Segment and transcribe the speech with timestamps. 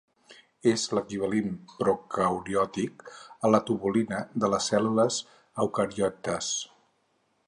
[0.69, 1.51] És l'equivalent
[1.81, 3.05] procariòtic
[3.49, 5.23] a la tubulina de les cèl·lules
[5.67, 6.53] eucariotes.